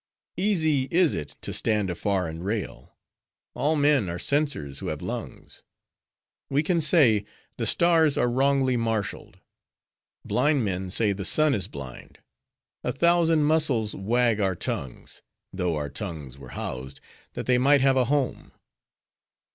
[0.37, 2.95] Easy is it to stand afar and rail.
[3.53, 5.61] All men are censors who have lungs.
[6.49, 7.23] We can say,
[7.57, 9.37] the stars are wrongly marshaled.
[10.25, 12.17] Blind men say the sun is blind.
[12.83, 15.21] A thousand muscles wag our tongues;
[15.53, 16.99] though our tongues were housed,
[17.33, 18.53] that they might have a home.